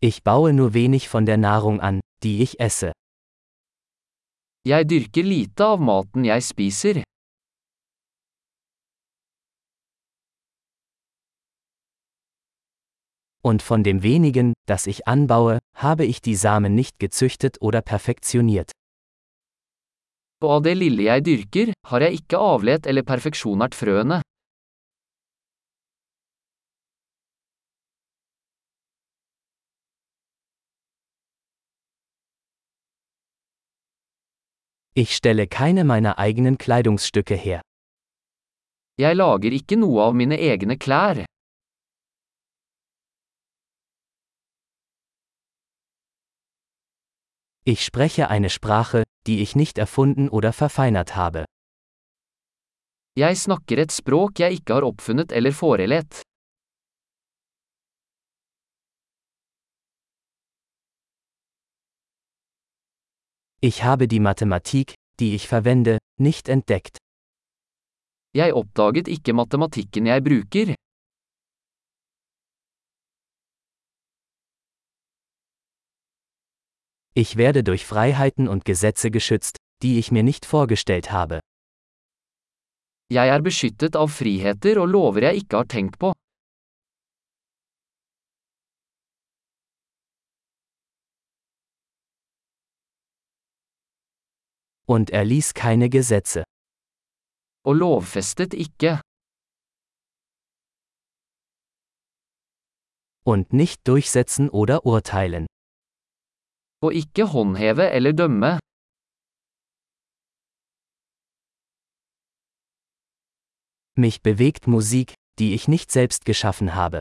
[0.00, 2.92] Ich baue nur wenig von der Nahrung an, die ich esse.
[4.64, 7.02] Jeg dyrker lite av maten jeg spiser.
[13.42, 18.70] Und von dem wenigen, das ich anbaue, habe ich die Samen nicht gezüchtet oder perfektioniert.
[20.44, 24.22] Og av det lille jeg dyrker, har jeg ikke avlet eller perfeksjonert frøene.
[35.00, 37.60] Ich stelle keine meiner eigenen Kleidungsstücke her.
[38.98, 41.20] Jeg lager ikke noe av mine egne klær.
[47.64, 51.44] Ich spreche eine Sprache, die ich nicht erfunden oder verfeinert habe.
[53.14, 56.22] Jeg snakker et språk jeg ikke har oppfunnet eller forelett.
[63.60, 66.98] Ich habe die Mathematik, die ich verwende, nicht entdeckt.
[68.32, 70.74] Jeg oppdaget ikke matematikken jeg bruker.
[77.14, 81.40] Ich werde durch Freiheiten und Gesetze geschützt, die ich mir nicht vorgestellt habe.
[83.10, 86.12] Jeg er beskyttet av friheter og lover jeg ikke har tenkt på.
[94.88, 96.44] Und er ließ keine Gesetze.
[97.68, 99.00] Og lovfestet ikke.
[103.24, 105.46] Und nicht durchsetzen oder urteilen.
[106.80, 108.58] Og ikke håndheve eller dømme.
[113.96, 117.00] Mich bewegt Musik, die ich nicht selbst geschaffen habe.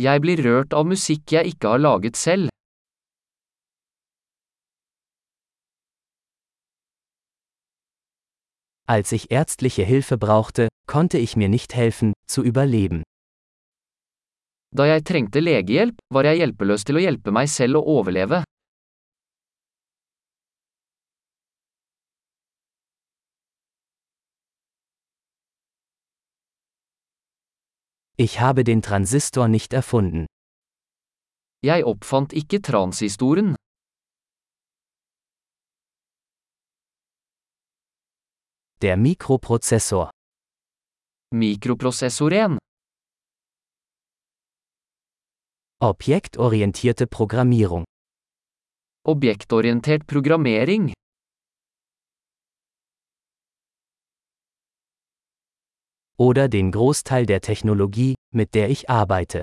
[0.00, 2.48] Jeg blir rørt av musikk jeg ikke har laget selv.
[8.90, 13.02] Als ich ärztliche Hilfe brauchte, konnte ich mir nicht helfen, zu überleben.
[14.74, 18.44] Da jeg trengte legehjelp, var jeg hjelpeløs til å hjelpe meg selv å overleve.
[28.16, 30.24] Ich habe den Transistor nicht erfunden.
[31.60, 33.54] Jeg oppfant ikke transistoren.
[38.80, 40.10] Der Mikroprozessor.
[41.34, 42.58] Mikroprosessoren.
[45.80, 47.84] Objektorientierte Programmierung.
[49.04, 50.92] Objektorientert programmering.
[56.16, 59.42] Oder den Großteil der Technologie, mit der ich arbeite.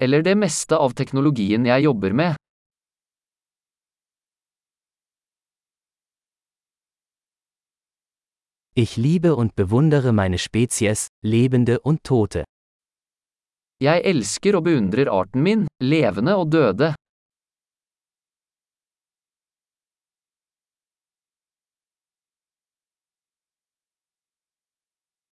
[0.00, 2.36] Eller det meste av teknologien jeg jobber med.
[8.80, 12.44] Ich liebe und bewundere meine Spezies, Lebende und Tote.
[13.82, 16.94] Jeg elsker og beundrer arten min, levende og døde.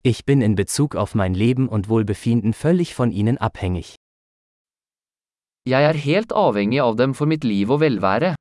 [0.03, 3.95] Ich bin in Bezug auf mein Leben und Wohlbefinden völlig von ihnen abhängig.
[5.63, 8.36] Jeg er helt avhengig av dem for mitt liv og velvære.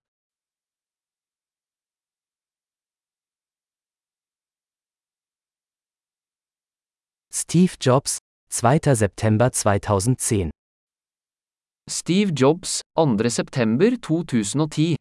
[7.49, 8.19] Steve Jobs,
[8.51, 8.97] 2.
[8.97, 10.51] September 2010
[11.89, 13.31] Steve Jobs, 2.
[13.31, 14.97] september 2010